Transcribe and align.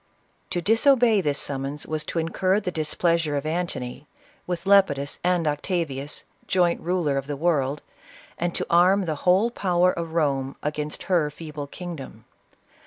To 0.49 0.63
disobey 0.63 1.21
this 1.21 1.37
summons 1.37 1.85
was 1.85 2.03
to 2.05 2.17
incur 2.17 2.59
the 2.59 2.71
displeas 2.71 3.23
ure 3.27 3.35
of 3.35 3.45
Antony, 3.45 4.07
with 4.47 4.65
Lepidus 4.65 5.19
and 5.23 5.45
Octavius, 5.47 6.23
joint 6.47 6.81
ruler 6.81 7.17
of 7.19 7.27
the 7.27 7.37
world, 7.37 7.83
and 8.39 8.55
to 8.55 8.65
arm 8.67 9.03
the 9.03 9.13
whole 9.29 9.51
power 9.51 9.91
of 9.91 10.13
Rome 10.15 10.55
against 10.63 11.03
her 11.03 11.29
feeble 11.29 11.67
kingdom. 11.67 12.25